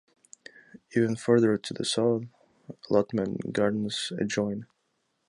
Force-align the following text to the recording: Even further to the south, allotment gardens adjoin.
Even 0.97 1.15
further 1.15 1.57
to 1.59 1.75
the 1.75 1.85
south, 1.85 2.23
allotment 2.89 3.53
gardens 3.53 4.11
adjoin. 4.19 4.65